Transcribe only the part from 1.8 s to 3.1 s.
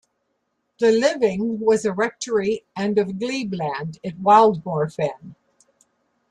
a rectory and